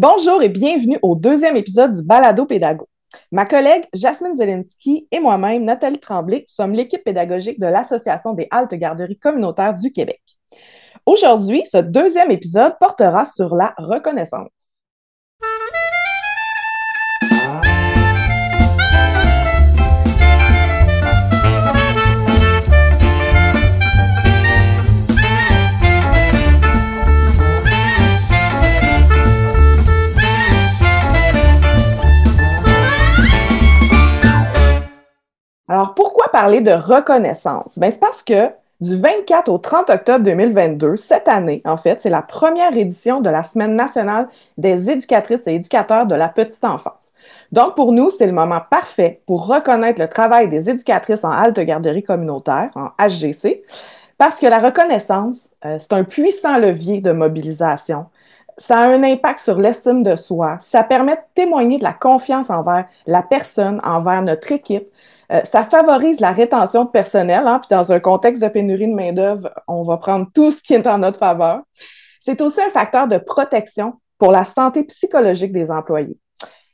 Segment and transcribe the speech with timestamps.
[0.00, 2.88] Bonjour et bienvenue au deuxième épisode du Balado Pédago.
[3.32, 8.74] Ma collègue Jasmine Zelensky et moi-même, Nathalie Tremblay, sommes l'équipe pédagogique de l'Association des haltes
[8.74, 10.22] garderies communautaires du Québec.
[11.04, 14.57] Aujourd'hui, ce deuxième épisode portera sur la reconnaissance.
[35.68, 37.78] Alors, pourquoi parler de reconnaissance?
[37.78, 38.50] Ben, c'est parce que
[38.80, 43.28] du 24 au 30 octobre 2022, cette année, en fait, c'est la première édition de
[43.28, 47.12] la Semaine nationale des éducatrices et éducateurs de la petite enfance.
[47.52, 51.58] Donc, pour nous, c'est le moment parfait pour reconnaître le travail des éducatrices en halte
[51.58, 53.62] garderie communautaire, en HGC,
[54.16, 58.06] parce que la reconnaissance, euh, c'est un puissant levier de mobilisation.
[58.56, 60.58] Ça a un impact sur l'estime de soi.
[60.60, 64.88] Ça permet de témoigner de la confiance envers la personne, envers notre équipe,
[65.30, 68.94] euh, ça favorise la rétention de personnel, hein, puis dans un contexte de pénurie de
[68.94, 71.60] main-d'œuvre, on va prendre tout ce qui est en notre faveur.
[72.20, 76.18] C'est aussi un facteur de protection pour la santé psychologique des employés.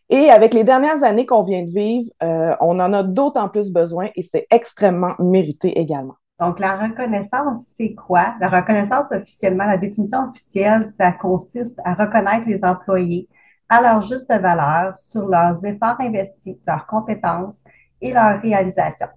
[0.08, 3.70] Et avec les dernières années qu'on vient de vivre, euh, on en a d'autant plus
[3.70, 6.14] besoin et c'est extrêmement mérité également.
[6.40, 8.34] Donc, la reconnaissance, c'est quoi?
[8.40, 13.28] La reconnaissance officiellement, la définition officielle, ça consiste à reconnaître les employés
[13.68, 17.62] à leur juste valeur sur leurs efforts investis, leurs compétences
[18.04, 19.08] et leur réalisation.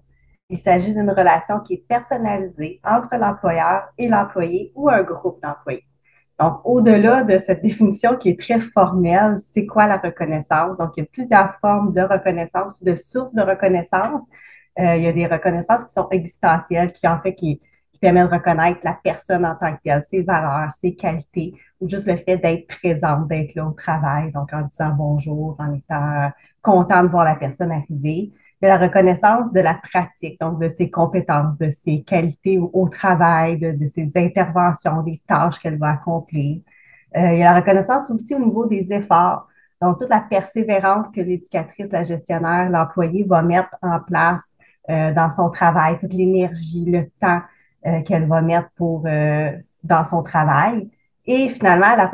[0.48, 5.84] Il s'agit d'une relation qui est personnalisée entre l'employeur et l'employé ou un groupe d'employés.
[6.40, 10.78] Donc, au-delà de cette définition qui est très formelle, c'est quoi la reconnaissance?
[10.78, 14.24] Donc, il y a plusieurs formes de reconnaissance, de sources de reconnaissance.
[14.78, 17.60] Euh, il y a des reconnaissances qui sont existentielles, qui en fait, qui,
[18.00, 22.06] permettent de reconnaître la personne en tant que telle, ses valeurs, ses qualités, ou juste
[22.06, 26.30] le fait d'être présente, d'être là au travail, donc en disant bonjour, en étant
[26.62, 28.30] content de voir la personne arriver
[28.60, 33.58] de la reconnaissance de la pratique, donc de ses compétences, de ses qualités au, travail,
[33.58, 36.60] de, ses interventions, des tâches qu'elle va accomplir.
[37.16, 39.46] Euh, il y a la reconnaissance aussi au niveau des efforts,
[39.80, 44.56] donc toute la persévérance que l'éducatrice, la gestionnaire, l'employé va mettre en place
[44.90, 47.40] euh, dans son travail, toute l'énergie, le temps
[47.86, 49.06] euh, qu'elle va mettre pour
[49.84, 50.90] dans son travail.
[51.24, 52.10] Et finalement, la,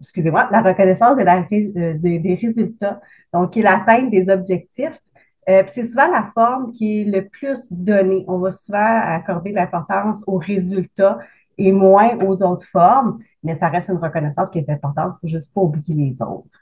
[0.00, 3.00] excusez-moi, la reconnaissance de la, des, des résultats,
[3.32, 5.00] donc est l'atteinte des objectifs
[5.48, 8.24] euh, c'est souvent la forme qui est le plus donnée.
[8.28, 11.18] On va souvent accorder l'importance aux résultats
[11.58, 15.14] et moins aux autres formes, mais ça reste une reconnaissance qui est importante.
[15.20, 16.60] Faut juste pas oublier les autres.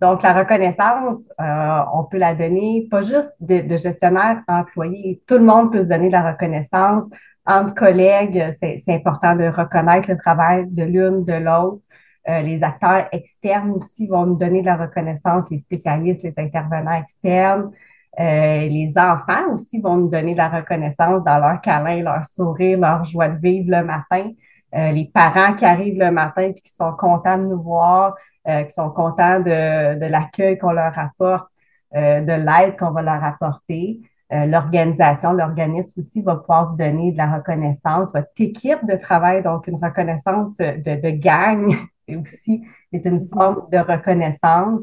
[0.00, 5.22] Donc, la reconnaissance, euh, on peut la donner pas juste de, de gestionnaire employé.
[5.26, 7.08] Tout le monde peut se donner de la reconnaissance.
[7.46, 11.80] Entre collègues, c'est important de reconnaître le travail de l'une, de l'autre.
[12.28, 17.00] Euh, les acteurs externes aussi vont nous donner de la reconnaissance, les spécialistes, les intervenants
[17.00, 17.70] externes.
[18.18, 22.78] Euh, les enfants aussi vont nous donner de la reconnaissance dans leur câlin, leur sourire,
[22.78, 24.30] leur joie de vivre le matin.
[24.74, 28.14] Euh, les parents qui arrivent le matin et qui sont contents de nous voir,
[28.48, 31.48] euh, qui sont contents de, de l'accueil qu'on leur apporte,
[31.94, 34.00] de l'aide qu'on va leur apporter.
[34.30, 38.12] L'organisation, l'organisme aussi va pouvoir vous donner de la reconnaissance.
[38.12, 41.74] Votre équipe de travail, donc une reconnaissance de, de gang
[42.08, 44.82] aussi est une forme de reconnaissance.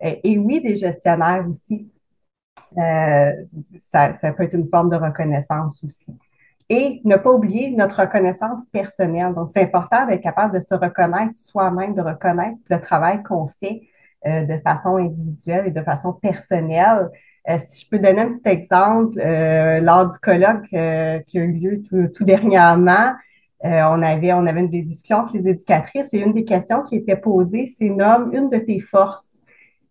[0.00, 1.90] et oui, des gestionnaires aussi
[2.78, 3.32] euh,
[3.78, 6.16] ça, peut être une forme de reconnaissance aussi.
[6.68, 9.34] Et ne pas oublier notre reconnaissance personnelle.
[9.34, 13.82] Donc, c'est important d'être capable de se reconnaître soi-même, de reconnaître le travail qu'on fait
[14.26, 17.10] euh, de façon individuelle et de façon personnelle.
[17.48, 21.80] Euh, si je peux donner un petit exemple, lors du colloque qui a eu lieu
[21.82, 23.12] tout, dernièrement,
[23.62, 26.96] on avait on avait une des discussions avec les éducatrices et une des questions qui
[26.96, 29.43] était posée, c'est nomme une de tes forces.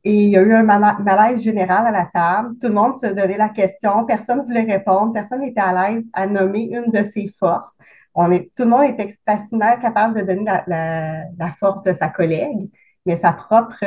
[0.06, 2.58] Et il y a eu un malaise général à la table.
[2.60, 4.06] Tout le monde se donnait la question.
[4.06, 5.14] Personne ne voulait répondre.
[5.14, 7.78] Personne n'était à l'aise à nommer une de ses forces.
[8.14, 12.70] On est, tout le monde était facilement capable de donner la, force de sa collègue,
[13.06, 13.84] mais sa propre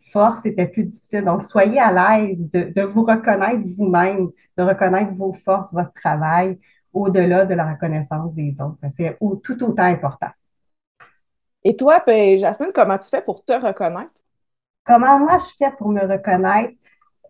[0.00, 1.24] force était plus difficile.
[1.24, 6.58] Donc, soyez à l'aise de, de, vous reconnaître vous-même, de reconnaître vos forces, votre travail,
[6.92, 8.78] au-delà de la reconnaissance des autres.
[8.96, 10.30] C'est tout autant important.
[11.64, 14.12] Et toi, ben, Jasmine, comment tu fais pour te reconnaître?
[14.88, 16.72] Comment moi je fais pour me reconnaître?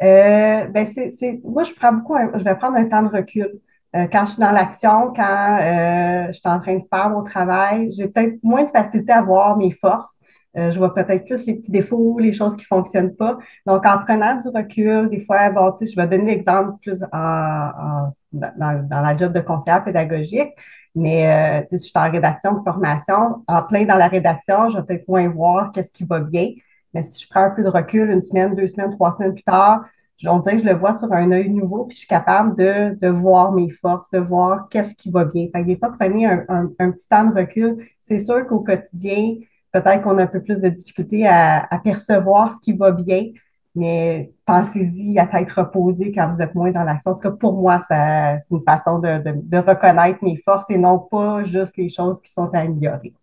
[0.00, 3.50] Euh, ben c'est, moi, je prends beaucoup, je vais prendre un temps de recul.
[3.96, 7.24] Euh, quand je suis dans l'action, quand euh, je suis en train de faire mon
[7.24, 10.20] travail, j'ai peut-être moins de facilité à voir mes forces.
[10.54, 13.38] je vois peut-être plus les petits défauts, les choses qui fonctionnent pas.
[13.66, 17.02] Donc, en prenant du recul, des fois, bon, tu sais, je vais donner l'exemple plus
[17.12, 20.52] en, dans, dans, la job de conseillère pédagogique.
[20.94, 24.84] Mais si je suis en rédaction de formation, en plein dans la rédaction, je vais
[24.84, 26.50] peut-être moins voir qu'est-ce qui va bien.
[26.94, 29.42] Mais si je prends un peu de recul, une semaine, deux semaines, trois semaines plus
[29.42, 29.84] tard,
[30.26, 32.98] on dirait que je le vois sur un œil nouveau, puis je suis capable de,
[33.00, 35.46] de voir mes forces, de voir qu'est-ce qui va bien.
[35.54, 37.86] Fait des fois, prenez un, un, petit temps de recul.
[38.00, 39.36] C'est sûr qu'au quotidien,
[39.72, 43.26] peut-être qu'on a un peu plus de difficulté à, à percevoir ce qui va bien,
[43.74, 47.12] mais pensez-y à tête reposée quand vous êtes moins dans l'action.
[47.12, 50.78] En tout cas, pour moi, c'est une façon de, de, de, reconnaître mes forces et
[50.78, 53.14] non pas juste les choses qui sont améliorées.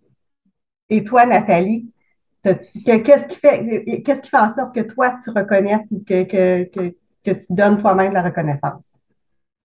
[0.90, 1.90] Et toi, Nathalie,
[2.54, 6.64] qu'est-ce qui fait qu'est-ce qui fait en sorte que toi, tu reconnaisses ou que, que,
[6.66, 8.98] que, que tu donnes toi-même la reconnaissance?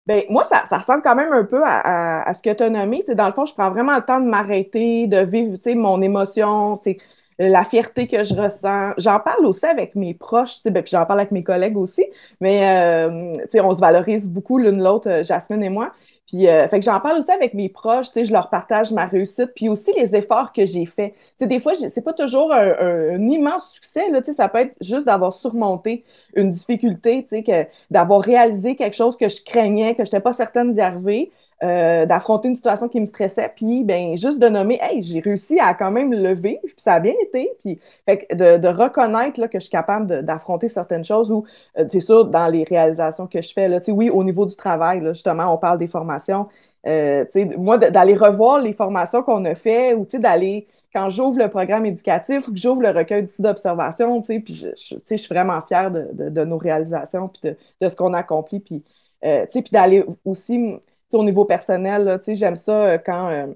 [0.07, 3.03] Bien, moi, ça, ressemble quand même un peu à, à, ce que tu as nommé.
[3.15, 6.77] dans le fond, je prends vraiment le temps de m'arrêter, de vivre mon émotion.
[6.83, 6.97] C'est
[7.41, 8.93] la fierté que je ressens.
[8.99, 12.05] J'en parle aussi avec mes proches, ben, puis j'en parle avec mes collègues aussi,
[12.41, 15.93] mais euh, on se valorise beaucoup l'une l'autre, euh, Jasmine et moi.
[16.31, 19.51] Puis, euh, fait que j'en parle aussi avec mes proches, je leur partage ma réussite,
[19.57, 21.13] puis aussi les efforts que j'ai faits.
[21.37, 25.33] sais, des fois, c'est pas toujours un, immense succès, là, ça peut être juste d'avoir
[25.33, 26.05] surmonté
[26.37, 30.73] une difficulté, que, d'avoir réalisé quelque chose que je craignais, que je n'étais pas certaine
[30.73, 31.33] d'y arriver,
[31.63, 35.61] euh, d'affronter une situation qui me stressait, puis ben, juste de nommer, hey, j'ai réussi
[35.61, 39.39] à quand même le vivre, puis ça a bien été, puis fait de, de, reconnaître
[39.39, 41.45] là, que je suis capable d'affronter certaines choses ou,
[41.79, 45.01] euh, c'est sûr, dans les réalisations que je fais, là, oui, au niveau du travail,
[45.01, 46.49] là, justement, on parle des formations,
[46.87, 47.27] euh,
[47.59, 52.49] moi, d'aller revoir les formations qu'on a fait ou d'aller quand j'ouvre le programme éducatif
[52.49, 56.45] ou que j'ouvre le recueil d'outils d'observation, puis je, je, je, suis vraiment fière de,
[56.45, 58.61] nos réalisations puis de, ce qu'on a accompli.
[58.61, 58.83] Puis,
[59.25, 60.81] euh, puis d'aller aussi
[61.15, 63.29] au niveau personnel, j'aime ça euh, quand.
[63.31, 63.47] Euh,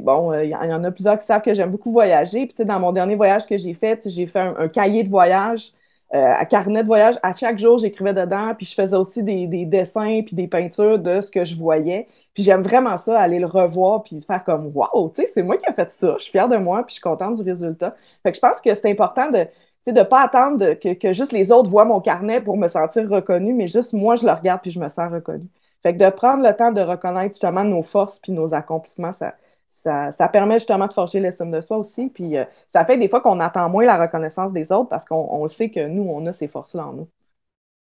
[0.00, 2.46] bon, il euh, y, en a plusieurs qui savent que j'aime beaucoup voyager.
[2.46, 5.72] Puis, dans mon dernier voyage que j'ai fait, j'ai fait un, cahier de voyage,
[6.12, 7.16] un carnet de voyage.
[7.22, 11.20] À chaque jour, j'écrivais dedans, puis je faisais aussi des, dessins puis des peintures de
[11.20, 12.08] ce que je voyais.
[12.34, 15.72] Puis j'aime vraiment ça, aller le revoir puis faire comme Waouh, c'est moi qui ai
[15.72, 17.94] fait ça, je suis fière de moi, puis je suis contente du résultat.
[18.22, 19.46] Fait que je pense que c'est important de
[19.86, 23.08] de ne pas attendre que, que, juste les autres voient mon carnet pour me sentir
[23.08, 25.48] reconnue, mais juste moi, je le regarde puis je me sens reconnue.
[25.82, 30.12] Fait que de prendre le temps de reconnaître justement nos forces puis nos accomplissements, ça,
[30.12, 32.08] ça, permet justement de forger l'estime de soi aussi.
[32.08, 35.48] Puis euh, ça fait des fois qu'on attend moins la reconnaissance des autres parce qu'on
[35.48, 37.08] sait que nous, on a ces forces-là en nous.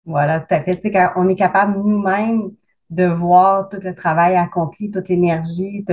[0.06, 0.80] Voilà, tout à fait.
[0.90, 2.52] Quand on est capable nous-mêmes
[2.88, 5.84] de voir tout le travail accompli, toute l'énergie,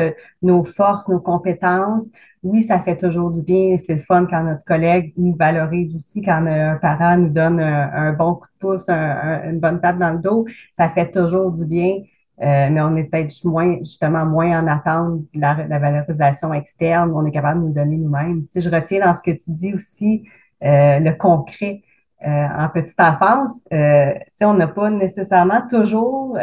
[0.41, 2.09] nos forces, nos compétences.
[2.47, 3.77] Oui, ça fait toujours du bien.
[3.77, 8.13] C'est le fun quand notre collègue nous valorise aussi, quand un parent nous donne un,
[8.13, 10.45] bon coup de pouce, une bonne tape dans le dos.
[10.75, 11.97] Ça fait toujours du bien.
[12.39, 17.11] Euh, mais on est peut-être moins, justement moins en attente de la, valorisation externe.
[17.13, 18.43] On est capable de nous donner nous-mêmes.
[18.43, 20.23] Tu sais, je retiens dans ce que tu dis aussi
[20.63, 21.81] euh, le concret.
[22.25, 24.11] Euh, en petite enfance, euh,
[24.41, 26.35] on n'a pas nécessairement toujours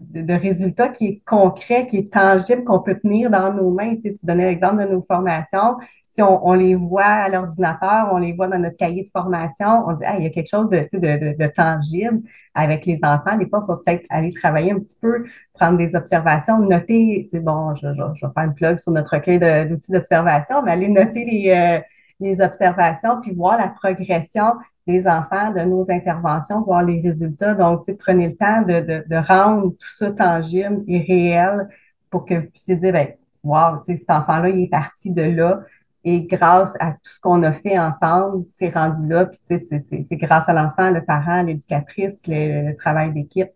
[0.00, 3.96] de, résultats qui est concret, qui est tangible, qu'on peut tenir dans nos mains.
[3.96, 5.76] Tu, sais, donnais l'exemple de nos formations.
[6.06, 9.92] Si on, les voit à l'ordinateur, on les voit dans notre cahier de formation, on
[9.92, 13.36] dit, ah, il y a quelque chose de, de, de, tangible avec les enfants.
[13.36, 15.24] Des fois, il faut peut-être aller travailler un petit peu,
[15.54, 18.90] prendre des observations, noter, tu sais, bon, je, je, je, vais faire une plug sur
[18.90, 19.38] notre recueil
[19.68, 21.80] d'outils d'observation, mais aller noter les, euh,
[22.18, 24.54] les observations, puis voir la progression
[24.86, 27.54] des enfants de nos interventions, voir les résultats.
[27.54, 31.68] Donc, prenez le temps de, de, rendre tout ça tangible et réel
[32.10, 33.08] pour que vous puissiez dire, ben,
[33.44, 35.60] wow, cet enfant-là, il est parti de là.
[36.02, 39.26] Et grâce à tout ce qu'on a fait ensemble, c'est rendu là.
[39.26, 43.50] Puis, c'est grâce à l'enfant, le parent, l'éducatrice, le, travail d'équipe.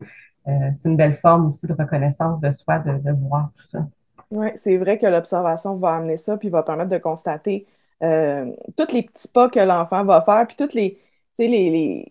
[0.46, 3.86] Euh, c'est une belle forme aussi de reconnaissance de soi, de, de voir tout ça.
[4.30, 7.66] Oui, c'est vrai que l'observation va amener ça, puis va permettre de constater
[8.02, 10.98] euh, tous les petits pas que l'enfant va faire, puis tous les,
[11.38, 12.06] les,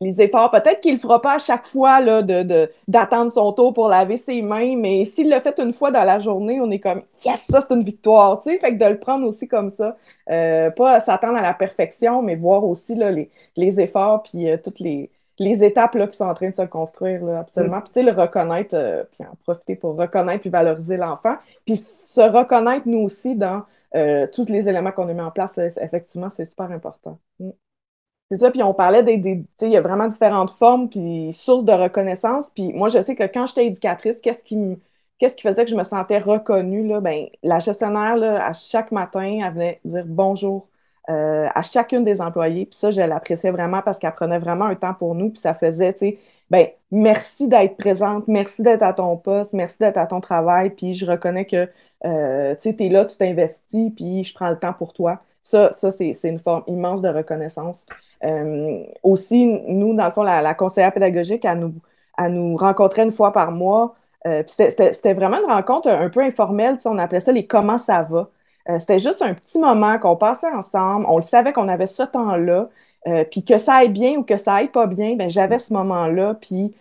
[0.00, 0.50] les, efforts.
[0.50, 3.88] Peut-être qu'il ne le fera pas à chaque fois là, de, d'attendre son tour pour
[3.88, 7.02] laver ses mains, mais s'il le fait une fois dans la journée, on est comme
[7.24, 8.42] Yes, ça c'est une victoire.
[8.42, 9.96] Fait que de le prendre aussi comme ça,
[10.30, 14.58] euh, pas s'attendre à la perfection, mais voir aussi là, les, les efforts puis euh,
[14.62, 17.78] toutes les, les étapes là, qui sont en train de se construire, là, absolument.
[17.78, 17.84] Mm.
[17.92, 21.36] Puis, le reconnaître, puis en profiter pour reconnaître puis valoriser l'enfant.
[21.64, 23.62] Puis se reconnaître, nous aussi, dans
[23.94, 27.18] euh, tous les éléments qu'on a mis en place, effectivement, c'est super important.
[27.38, 27.50] Mm.
[28.30, 31.64] C'est ça, puis on parlait des, des il y a vraiment différentes formes puis sources
[31.64, 32.50] de reconnaissance.
[32.54, 34.78] Puis moi, je sais que quand j'étais éducatrice, qu'est-ce qui
[35.18, 37.00] qui faisait que je me sentais reconnue là?
[37.00, 40.68] Ben, la gestionnaire là, à chaque matin, elle venait dire bonjour
[41.08, 42.66] euh, à chacune des employés.
[42.66, 45.30] Puis ça, je l'appréciais vraiment parce qu'elle prenait vraiment un temps pour nous.
[45.30, 46.18] Puis ça faisait, tu sais,
[46.50, 50.70] ben merci d'être présente, merci d'être à ton poste, merci d'être à ton travail.
[50.70, 51.70] Puis je reconnais que
[52.04, 55.22] euh, tu es là, tu t'investis, puis je prends le temps pour toi.
[55.44, 57.86] Ça, ça c'est une forme immense de reconnaissance.
[58.24, 61.74] Euh, aussi, nous, dans le fond, la, conseillère pédagogique, elle nous,
[62.28, 63.94] nous rencontrait une fois par mois.
[64.26, 66.78] Euh, c'était vraiment une rencontre un, peu informelle.
[66.86, 68.30] On appelait ça les comment ça va.
[68.80, 71.06] c'était juste un petit moment qu'on passait ensemble.
[71.08, 72.68] On le savait qu'on avait ce temps-là.
[73.30, 76.34] Puis que ça aille bien ou que ça aille pas bien, ben j'avais ce moment-là.
[76.40, 76.74] Puis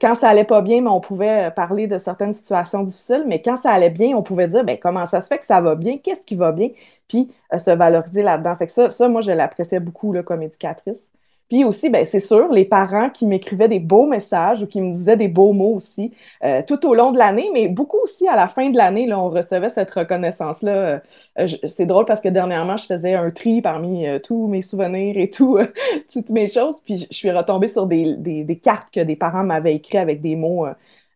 [0.00, 3.24] quand ça allait pas bien, ben, on pouvait parler de certaines situations difficiles.
[3.26, 5.60] Mais quand ça allait bien, on pouvait dire ben comment ça se fait que ça
[5.60, 6.68] va bien, qu'est-ce qui va bien,
[7.08, 8.56] puis se valoriser là-dedans.
[8.56, 11.08] Fait que ça, ça moi je l'appréciais beaucoup là, comme éducatrice.
[11.50, 14.94] Puis aussi, ben, c'est sûr, les parents qui m'écrivaient des beaux messages ou qui me
[14.94, 16.12] disaient des beaux mots aussi
[16.44, 19.18] euh, tout au long de l'année, mais beaucoup aussi à la fin de l'année, là,
[19.18, 21.00] on recevait cette reconnaissance-là.
[21.36, 25.18] Euh, c'est drôle parce que dernièrement, je faisais un tri parmi euh, tous mes souvenirs
[25.18, 25.58] et tout,
[26.12, 29.74] toutes mes choses, puis je suis retombée sur des, des, cartes que des parents m'avaient
[29.74, 30.66] écrites avec des mots.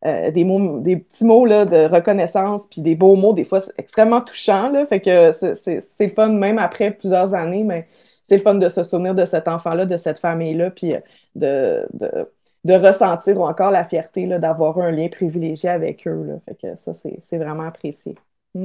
[0.03, 4.21] des mots, des petits mots là, de reconnaissance, puis des beaux mots, des fois extrêmement
[4.21, 4.69] touchants.
[4.71, 7.87] Là, fait que c'est fun, même après plusieurs années, mais
[8.25, 11.01] c'est le fun de se souvenir de cet enfant-là, de cette famille-là, puis euh,
[11.93, 12.29] de,
[12.65, 16.25] de, ressentir encore la fierté d'avoir un lien privilégié avec eux.
[16.25, 16.35] Là.
[16.47, 18.17] Fait que ça, c'est vraiment apprécié.
[18.55, 18.65] Mm.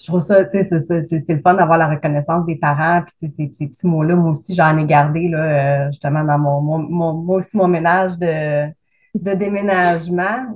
[0.00, 3.50] Je trouve ça, tu sais, c'est le fun d'avoir la reconnaissance des parents, puis ces,
[3.52, 7.38] ces petits mots-là, moi aussi, j'en ai gardé, là, euh, justement, dans mon, mon, moi
[7.38, 8.68] aussi, mon ménage de,
[9.14, 10.54] de déménagement.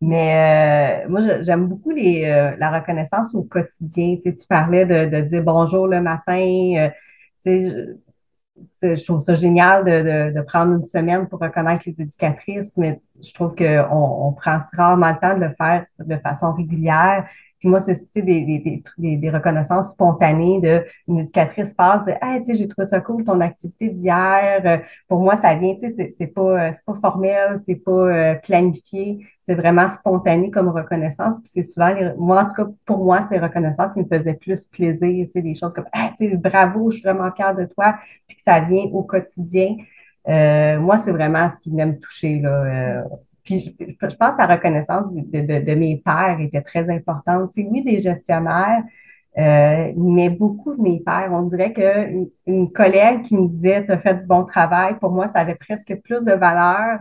[0.00, 4.16] Mais euh, moi, j'aime beaucoup les, euh, la reconnaissance au quotidien.
[4.16, 6.74] Tu, sais, tu parlais de, de, dire bonjour le matin.
[6.76, 6.88] Euh,
[7.44, 7.98] tu sais,
[8.82, 12.76] je, je, trouve ça génial de, de, de, prendre une semaine pour reconnaître les éducatrices,
[12.76, 17.26] mais je trouve qu'on on prend rarement le temps de le faire de façon régulière.
[17.58, 22.46] Puis moi, c'est des, des, des, des, reconnaissances spontanées de une éducatrice passe, Hey, tu
[22.46, 24.62] sais, j'ai trouvé ça cool ton activité d'hier.
[24.64, 27.90] Euh, pour moi, ça vient, tu sais, c'est pas, euh, c'est pas formel, c'est pas
[27.90, 31.38] euh, planifié, c'est vraiment spontané comme reconnaissance.
[31.40, 34.64] Puis c'est souvent, moi, en tout cas, pour moi, c'est reconnaissance qui me faisait plus
[34.66, 37.64] plaisir, tu sais, des choses comme Hey, tu sais, bravo, je suis vraiment fière de
[37.64, 37.96] toi,
[38.28, 39.76] puis que ça vient au quotidien.
[40.26, 43.04] moi, c'est vraiment ce qui venait me toucher, là.
[43.48, 47.54] Puis je, pense que la reconnaissance de, mes pères était très importante.
[47.54, 48.82] Sais, oui, des gestionnaires,
[49.38, 51.30] euh, mais beaucoup de mes pères.
[51.32, 55.12] On dirait qu'une une collègue qui me disait Tu as fait du bon travail, pour
[55.12, 56.98] moi, ça avait presque plus de valeur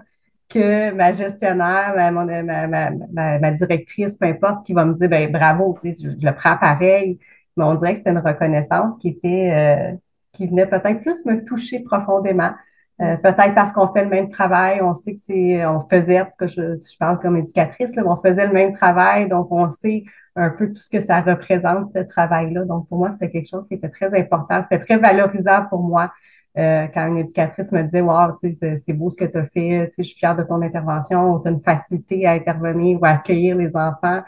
[0.48, 6.10] que ma gestionnaire, ma, directrice, peu importe, qui va me dire ben bravo, tu sais,
[6.18, 7.20] je, le prends pareil.
[7.58, 9.98] Mais on dirait que c'était une reconnaissance qui était euh,
[10.32, 12.52] qui venait peut-être plus me toucher profondément.
[13.00, 16.48] Euh, peut-être parce qu'on fait le même travail, on sait que c'est, on faisait, que
[16.48, 20.04] je, je parle comme éducatrice, là, on faisait le même travail, donc on sait
[20.36, 22.66] un peu tout ce que ça représente, ce travail-là.
[22.66, 24.62] Donc, pour moi, c'était quelque chose qui était très important.
[24.64, 26.12] C'était très valorisant pour moi
[26.58, 30.04] euh, quand une éducatrice me disait Wow, c'est beau ce que tu as fait, je
[30.04, 33.76] suis fière de ton intervention, tu as une facilité à intervenir ou à accueillir les
[33.76, 34.22] enfants.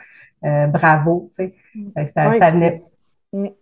[0.46, 1.30] Euh, bravo.
[1.34, 1.44] Ça,
[2.14, 2.84] ça venait.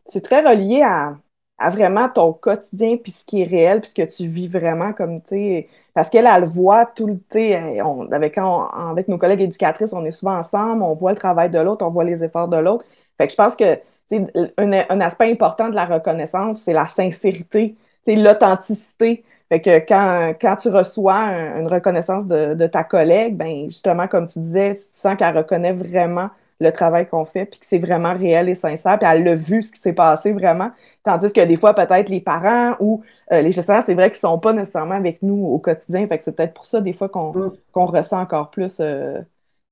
[0.08, 1.16] C'est très relié à,
[1.60, 4.94] à vraiment ton quotidien, puis ce qui est réel, puis ce que tu vis vraiment
[4.94, 9.42] comme, tu sais, parce qu'elle, elle le voit tout le, tu avec, avec nos collègues
[9.42, 12.48] éducatrices, on est souvent ensemble, on voit le travail de l'autre, on voit les efforts
[12.48, 12.86] de l'autre.
[13.18, 16.74] Fait que je pense que, tu sais, un, un, aspect important de la reconnaissance, c'est
[16.74, 19.24] la sincérité, tu sais, l'authenticité.
[19.50, 21.16] Fait que quand, quand tu reçois
[21.58, 25.74] une reconnaissance de, de ta collègue, ben justement, comme tu disais, tu sens qu'elle reconnaît
[25.74, 29.36] vraiment le travail qu'on fait, puis que c'est vraiment réel et sincère, puis elle l'a
[29.36, 30.72] vu ce qui s'est passé vraiment.
[31.04, 34.32] Tandis que des fois, peut-être les parents ou euh, les gestionnaires, c'est vrai qu'ils ne
[34.32, 36.08] sont pas nécessairement avec nous au quotidien.
[36.08, 37.52] Fait que c'est peut-être pour ça, des fois, qu'on mm.
[37.74, 39.20] ressent encore plus euh,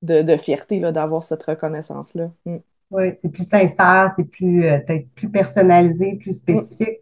[0.03, 2.29] de, fierté d'avoir cette reconnaissance-là.
[2.45, 2.57] Mm.
[2.91, 6.99] Oui, c'est plus sincère, c'est plus euh, peut-être plus personnalisé, plus spécifique.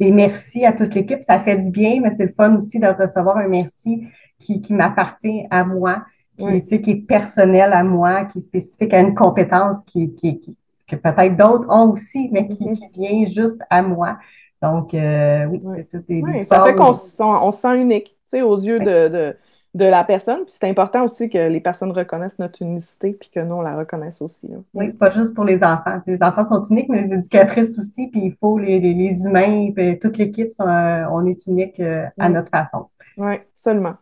[0.00, 2.88] Des, merci à toute l'équipe, ça fait du bien, mais c'est le fun aussi de
[2.88, 4.08] recevoir un merci
[4.40, 6.04] qui, qui m'appartient à moi
[6.38, 10.40] qui, qui est personnel à moi, qui est spécifique à une compétence qui, qui,
[10.86, 12.92] que peut-être d'autres ont aussi, mais qui, mm-hmm.
[12.92, 14.18] vient juste à moi.
[14.62, 15.60] Donc, euh, oui,
[15.90, 19.36] c'est des, Ça fait qu'on on se sent unique, tu sais, aux yeux de, de,
[19.74, 20.44] de, la personne.
[20.46, 23.76] Puis c'est important aussi que les personnes reconnaissent notre unicité, puis que nous, on la
[23.76, 24.48] reconnaisse aussi.
[24.72, 26.00] Oui, pas juste pour les enfants.
[26.06, 29.98] les enfants sont uniques, mais les éducatrices aussi, puis il faut les, les, humains, puis
[29.98, 32.86] toute l'équipe, on est unique euh, à notre façon.
[33.18, 33.94] Oui, absolument.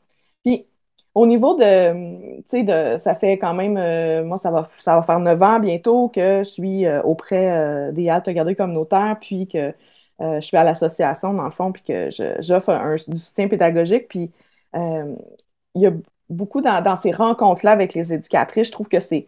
[0.45, 0.67] Puis,
[1.15, 4.97] au niveau de, tu sais, de, ça fait quand même, euh, moi, ça va, ça
[4.97, 9.17] va faire neuf ans bientôt que je suis euh, auprès euh, des haltes garderies communautaires,
[9.21, 9.75] puis que
[10.21, 12.09] je suis à l'association, dans le fond, puis que
[12.41, 14.07] j'offre du soutien pédagogique.
[14.09, 14.31] Puis
[14.75, 15.17] il
[15.75, 15.93] y a
[16.31, 19.27] beaucoup dans, ces rencontres-là avec les éducatrices, je trouve que c'est,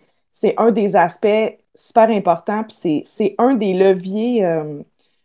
[0.56, 4.42] un des aspects super importants, puis c'est, un des leviers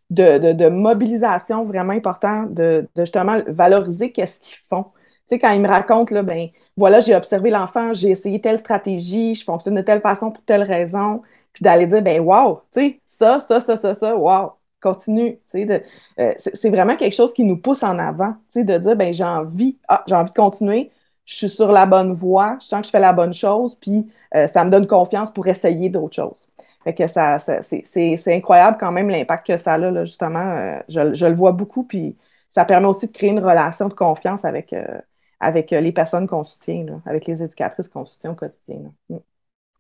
[0.09, 4.85] de, de, mobilisation vraiment important, de, de justement valoriser qu'est-ce qu'ils font.
[5.29, 8.57] Tu sais, quand ils me racontent, là, ben, voilà, j'ai observé l'enfant, j'ai essayé telle
[8.59, 11.21] stratégie, je fonctionne de telle façon pour telle raison,
[11.53, 16.31] puis d'aller dire, ben, wow, tu sais, ça, ça, ça, ça, ça, wow, continue, euh,
[16.37, 20.03] c'est vraiment quelque chose qui nous pousse en avant, de dire, ben, j'ai envie, ah,
[20.07, 20.91] j'ai envie de continuer,
[21.25, 24.11] je suis sur la bonne voie, je sens que je fais la bonne chose, puis
[24.35, 26.47] euh, ça me donne confiance pour essayer d'autres choses.
[26.83, 30.39] Fait que ça, c'est incroyable quand même l'impact que ça a, là, justement.
[30.39, 32.17] Euh, je, je, le vois beaucoup, puis
[32.49, 34.99] ça permet aussi de créer une relation de confiance avec, euh,
[35.39, 38.91] avec les personnes qu'on soutient, avec les éducatrices qu'on soutient au quotidien.
[39.09, 39.17] Mm.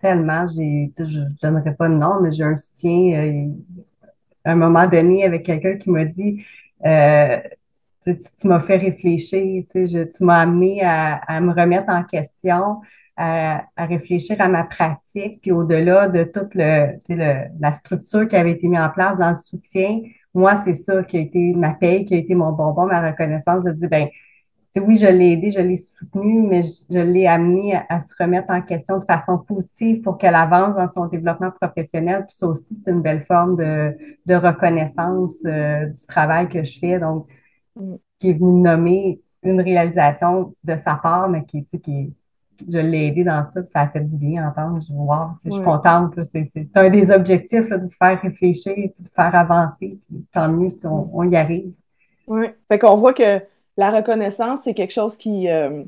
[0.01, 3.47] Tellement, j'ai, je n'aimerais pas de nom, mais j'ai un soutien euh,
[4.45, 6.41] à un moment donné avec quelqu'un qui m'a dit
[8.03, 9.83] tu, tu m'as fait réfléchir, tu,
[10.21, 12.81] m'as amené à, me remettre en question,
[13.17, 16.97] à, réfléchir à ma pratique, puis au-delà de toute le,
[17.59, 19.99] la structure qui avait été mise en place dans le soutien,
[20.33, 23.63] moi, c'est ça qui a été ma paye, qui a été mon bonbon, ma reconnaissance
[23.63, 24.07] de dire, ben,
[24.77, 28.61] oui, je l'ai aidé, je l'ai soutenu, mais je, l'ai amené à, se remettre en
[28.61, 32.25] question de façon positive pour qu'elle avance dans son développement professionnel.
[32.27, 36.79] Puis ça aussi, c'est une belle forme de, de reconnaissance euh, du travail que je
[36.79, 36.99] fais.
[36.99, 37.27] Donc,
[38.19, 42.13] qui est venu nommer une réalisation de sa part, mais qui, tu sais, qui
[42.67, 44.79] je l'ai aidé dans ça, puis ça a fait du bien entendre.
[44.81, 46.13] Je, wow, je suis contente.
[46.23, 46.45] C'est
[46.75, 49.97] un des objectifs là, de faire réfléchir, de faire avancer.
[50.07, 51.71] Puis tant mieux si on, y arrive.
[52.27, 52.47] Oui.
[52.67, 53.41] Fait qu'on voit que
[53.79, 55.83] la reconnaissance, c'est quelque chose qui, euh,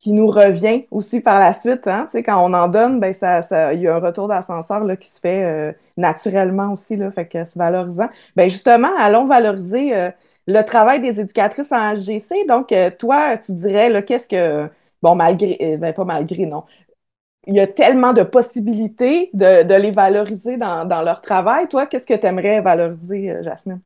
[0.00, 1.86] qui nous revient aussi par la suite.
[1.86, 2.08] Hein?
[2.10, 5.10] Tu quand on en donne, ben ça, ça, il y a un retour d'ascenseur qui
[5.10, 6.96] se fait euh, naturellement aussi.
[6.96, 8.08] Là, fait que c'est valorisant.
[8.36, 9.96] Ben justement, allons valoriser.
[9.96, 10.10] Euh,
[10.46, 12.44] le travail des éducatrices en HGC.
[12.46, 14.68] Donc, toi, tu dirais, qu'est-ce que,
[15.00, 16.64] bon, malgré, ben, pas malgré, non.
[17.46, 21.68] Il y a tellement de possibilités de, les valoriser dans, leur travail.
[21.68, 23.80] Toi, qu'est-ce que tu aimerais valoriser, Jasmine?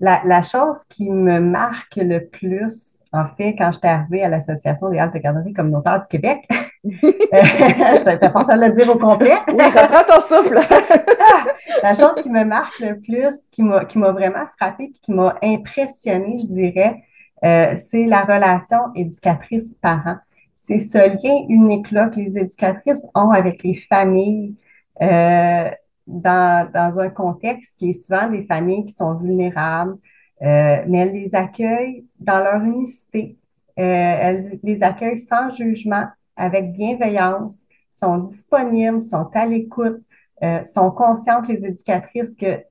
[0.00, 4.98] La, chose qui me marque le plus, en fait, quand j'étais arrivée à l'Association des
[4.98, 6.48] haltes de garderie communautaire du Québec,
[6.84, 9.34] je important de le dire au complet.
[9.48, 10.60] oui, reprends ton souffle.
[11.82, 15.12] la chose qui me marque le plus, qui m'a, qui m'a vraiment frappée et qui
[15.12, 17.02] m'a impressionnée, je dirais,
[17.44, 20.16] euh, c'est la relation éducatrice-parent.
[20.54, 24.56] C'est ce lien unique-là que les éducatrices ont avec les familles.
[25.02, 25.70] Euh,
[26.08, 29.98] dans, dans un contexte qui est souvent des familles qui sont vulnérables,
[30.42, 33.36] euh, mais elles les accueillent dans leur unicité.
[33.78, 40.00] Euh, elles les accueillent sans jugement, avec bienveillance, sont disponibles, sont à l'écoute,
[40.42, 42.62] euh, sont conscientes, les éducatrices, que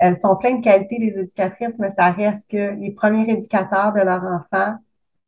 [0.00, 4.00] elles sont pleines de qualités, les éducatrices, mais ça reste que les premiers éducateurs de
[4.00, 4.76] leurs enfants,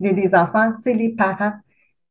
[0.01, 1.53] des, des enfants, c'est les parents.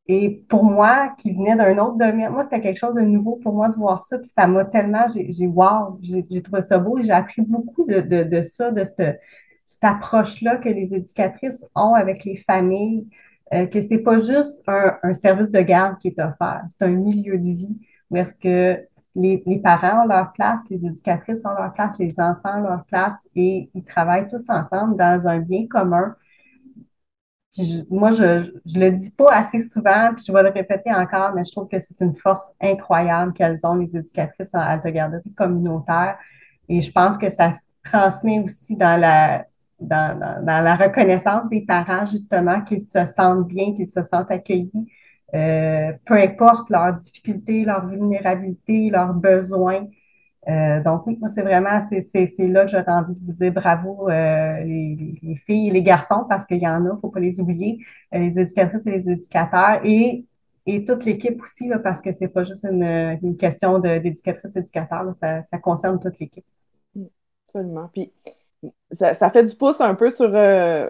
[0.08, 3.54] Et pour moi, qui venait d'un autre domaine, moi, c'était quelque chose de nouveau pour
[3.54, 4.18] moi de voir ça.
[4.18, 8.00] Puis ça m'a tellement, j'ai, wow, j'ai, trouvé ça beau et j'ai appris beaucoup de,
[8.00, 9.20] de, de ça, de cette,
[9.64, 13.08] cette approche-là que les éducatrices ont avec les familles,
[13.52, 16.90] euh, que c'est pas juste un, un, service de garde qui est offert, c'est un
[16.90, 17.76] milieu de vie
[18.10, 18.80] où est-ce que
[19.14, 22.84] les, les, parents ont leur place, les éducatrices ont leur place, les enfants ont leur
[22.84, 26.14] place et ils travaillent tous ensemble dans un bien commun
[27.90, 31.44] moi, je ne le dis pas assez souvent, puis je vais le répéter encore, mais
[31.44, 36.18] je trouve que c'est une force incroyable qu'elles ont, les éducatrices en altogarderie communautaire.
[36.68, 39.46] Et je pense que ça se transmet aussi dans la,
[39.80, 44.70] dans, dans, la reconnaissance des parents, justement, qu'ils se sentent bien, qu'ils se sentent accueillis,
[45.34, 49.86] euh, peu importe leurs difficultés, leurs vulnérabilités, leurs besoins.
[50.48, 54.08] Euh, donc oui, moi c'est vraiment, c'est là que j'aurais envie de vous dire bravo
[54.08, 57.18] euh, les, filles et les garçons parce qu'il y en a, il ne faut pas
[57.18, 60.24] les oublier, euh, les éducatrices et les éducateurs et,
[60.66, 62.84] et toute l'équipe aussi parce que c'est pas juste une,
[63.22, 66.46] une question d'éducatrice éducateur, ça, ça, concerne toute l'équipe.
[67.48, 67.90] Absolument.
[67.92, 68.12] Puis
[68.92, 70.28] ça, ça, fait du pouce un peu sur,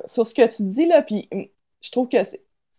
[0.06, 1.28] sur ce que tu dis là, puis
[1.80, 2.36] je trouve que ce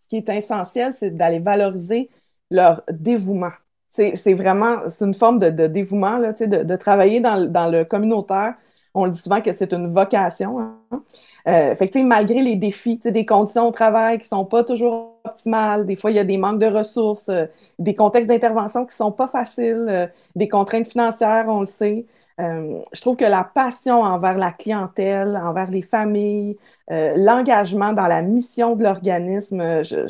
[0.08, 2.08] qui est essentiel, c'est d'aller valoriser
[2.50, 3.52] leur dévouement
[3.88, 8.54] c'est vraiment c'est une forme de, dévouement, là, de, de, travailler dans, le communautaire.
[8.94, 10.58] On le dit souvent que c'est une vocation.
[10.60, 11.02] Hein.
[11.46, 11.74] Euh,
[12.04, 16.10] malgré les défis, des conditions au travail qui ne sont pas toujours optimales, des fois
[16.10, 17.46] il y a des manques de ressources, euh,
[17.78, 22.06] des contextes d'intervention qui ne sont pas faciles, euh, des contraintes financières, on le sait.
[22.38, 26.56] je trouve que la passion envers la clientèle, envers les familles,
[26.88, 30.06] l'engagement dans la mission de l'organisme, je,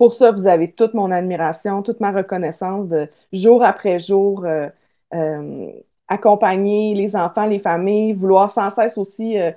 [0.00, 4.66] pour ça, vous avez toute mon admiration, toute ma reconnaissance de jour après jour euh,
[5.12, 5.70] euh,
[6.08, 9.52] accompagner les enfants, les familles, vouloir sans cesse aussi euh,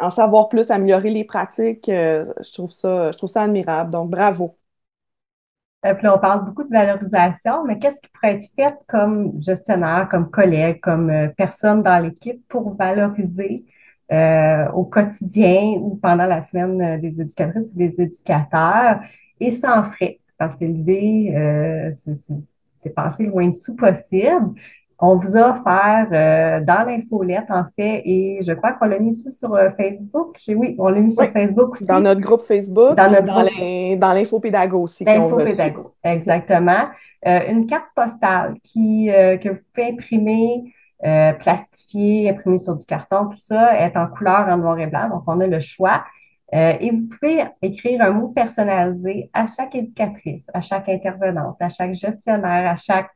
[0.00, 1.84] en savoir plus, améliorer les pratiques.
[1.86, 3.92] je, trouve ça, je trouve ça admirable.
[3.92, 4.56] Donc, bravo.
[5.84, 10.30] puis on parle beaucoup de valorisation, mais qu'est-ce qui pourrait être fait comme gestionnaire, comme
[10.30, 13.64] collègue, comme personne dans l'équipe pour valoriser
[14.10, 18.98] au quotidien ou pendant la semaine des éducatrices et des éducateurs?
[19.40, 22.34] Et sans frais, parce que l'idée, euh, c'est
[22.84, 24.54] de passer le moins dessous possible.
[25.00, 29.14] On vous a offert euh, dans l'infolette, en fait, et je crois qu'on l'a mis
[29.14, 30.36] sur euh, Facebook.
[30.48, 31.86] Oui, on l'a mis sur Facebook aussi.
[31.86, 32.96] Dans notre groupe Facebook.
[32.96, 35.04] Dans notre dans l'infopédago aussi.
[35.04, 36.88] L'infopédago, exactement.
[37.24, 40.72] une carte postale qui, que vous pouvez imprimer,
[41.38, 45.22] plastifier, imprimer sur du carton, tout ça est en couleur en noir et blanc, donc
[45.28, 46.02] on a le choix.
[46.52, 51.94] Et vous pouvez écrire un mot personnalisé à chaque éducatrice, à chaque intervenante, à chaque
[51.94, 53.10] gestionnaire, à chaque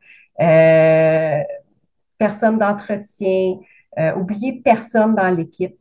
[2.19, 3.57] personne d'entretien,
[4.17, 5.77] oubliez personne dans l'équipe.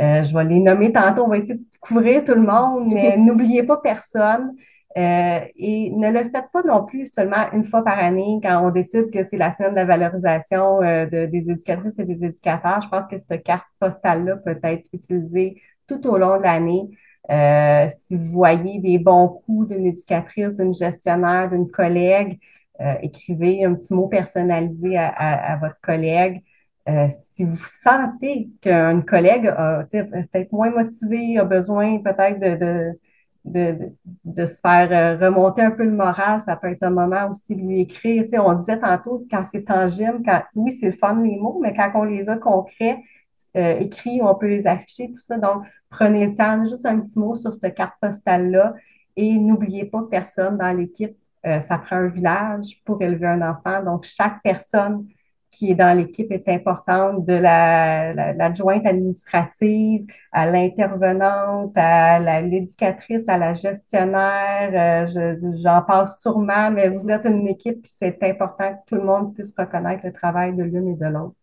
[0.00, 3.16] Euh, je vais les nommer tantôt, on va essayer de couvrir tout le monde, mais
[3.18, 4.54] n'oubliez pas personne.
[4.98, 8.70] Euh, et ne le faites pas non plus seulement une fois par année quand on
[8.70, 12.82] décide que c'est la semaine de valorisation euh, des éducatrices et des éducateurs.
[12.82, 16.90] Je pense que cette carte postale-là peut être utilisée tout au long de l'année.
[17.90, 22.38] si vous voyez des bons coups d'une éducatrice, d'une gestionnaire, d'une collègue,
[23.02, 26.42] écrivez un petit mot personnalisé à votre collègue.
[26.88, 32.40] Euh, si vous sentez qu'un collègue a peut-être moins motivé, a besoin peut-être
[33.44, 37.54] de, se faire euh, remonter un peu le moral, ça peut être un moment aussi
[37.54, 38.24] de lui écrire.
[38.44, 41.92] on disait tantôt quand c'est tangible, quand oui, c'est le fun les mots, mais quand
[41.94, 42.98] on les a concrets,
[43.56, 45.38] euh, écrits, on peut les afficher, tout ça.
[45.38, 48.74] Donc, prenez le temps, juste un petit mot sur cette carte postale-là
[49.16, 51.16] et n'oubliez pas personne dans l'équipe.
[51.44, 53.82] ça prend un village pour élever un enfant.
[53.82, 55.06] Donc, chaque personne
[55.52, 63.36] qui est dans l'équipe est importante, de l'adjointe la, administrative à l'intervenante, à l'éducatrice, à
[63.36, 65.06] la gestionnaire.
[65.06, 69.34] Euh, j'en passe sûrement, mais vous êtes une équipe, c'est important que tout le monde
[69.34, 71.36] puisse reconnaître le travail de l'une et de l'autre.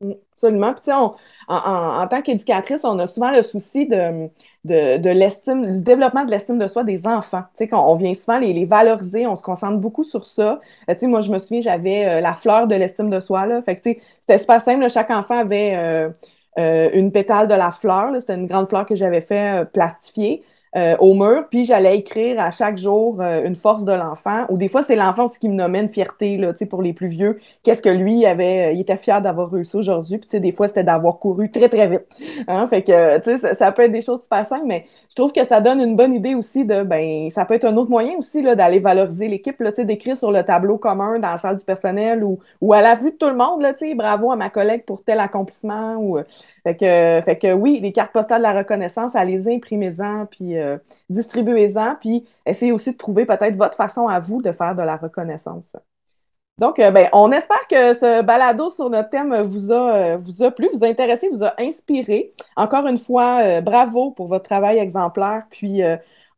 [0.00, 0.74] Mm, absolument.
[0.74, 1.14] Puis, en,
[1.48, 4.28] en, tant qu'éducatrice, on a souvent le souci de,
[4.64, 7.44] de, l'estime, du développement de l'estime de soi des enfants.
[7.72, 10.60] On vient souvent les, valoriser, on se concentre beaucoup sur ça.
[10.90, 13.46] Euh, moi, je me souviens, j'avais euh, la fleur de l'estime de soi.
[13.46, 13.62] Là.
[13.62, 14.88] Fait c'était super simple.
[14.90, 16.12] chaque enfant avait
[16.58, 18.12] euh, une pétale de la fleur.
[18.20, 20.42] C'était une grande fleur que j'avais fait plastifier.
[20.76, 24.44] Euh, au mur, puis j'allais écrire à chaque jour euh, une force de l'enfant.
[24.50, 27.06] Ou des fois, c'est l'enfant aussi qui me nommait une fierté, là, pour les plus
[27.06, 27.40] vieux.
[27.62, 30.18] Qu'est-ce que lui avait, euh, il était fier d'avoir réussi aujourd'hui.
[30.18, 32.04] Puis des fois, c'était d'avoir couru très, très vite.
[32.46, 32.66] Hein?
[32.68, 35.80] Fait que, ça, peut être des choses super simples, mais je trouve que ça donne
[35.80, 39.28] une bonne idée aussi de, ben, ça peut être un autre moyen aussi d'aller valoriser
[39.28, 42.96] l'équipe, d'écrire sur le tableau commun dans la salle du personnel ou, ou à la
[42.96, 45.96] vue de tout le monde, là, bravo à ma collègue pour tel accomplissement.
[45.96, 46.18] Ou,
[46.64, 50.78] fait, que, fait que oui, les cartes postales de la reconnaissance, allez-y, imprimez-en, puis euh,
[51.08, 54.96] distribuez-en, puis essayez aussi de trouver peut-être votre façon à vous de faire de la
[54.96, 55.76] reconnaissance.
[56.58, 60.42] Donc, euh, ben, on espère que ce balado sur notre thème vous a, euh, vous
[60.42, 62.32] a plu, vous a intéressé, vous a inspiré.
[62.56, 65.44] Encore une fois, bravo pour votre travail exemplaire.
[65.50, 65.82] Puis,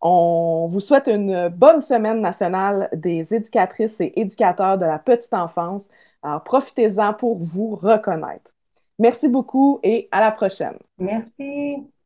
[0.00, 5.84] on vous souhaite une bonne semaine nationale des éducatrices et éducateurs de la petite enfance.
[6.22, 8.52] Alors, profitez-en pour vous reconnaître.
[8.98, 10.78] Merci beaucoup et à la prochaine.
[10.98, 11.97] Merci.